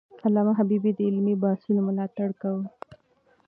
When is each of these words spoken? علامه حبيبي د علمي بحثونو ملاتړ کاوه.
علامه 0.25 0.53
حبيبي 0.59 0.91
د 0.95 0.99
علمي 1.07 1.35
بحثونو 1.41 1.81
ملاتړ 1.87 2.29
کاوه. 2.41 2.65